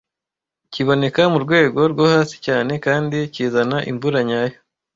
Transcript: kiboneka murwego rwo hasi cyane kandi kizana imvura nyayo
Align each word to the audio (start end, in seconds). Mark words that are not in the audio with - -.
kiboneka 0.73 1.21
murwego 1.33 1.79
rwo 1.91 2.05
hasi 2.13 2.35
cyane 2.45 2.71
kandi 2.85 3.17
kizana 3.33 3.77
imvura 3.91 4.19
nyayo 4.27 4.57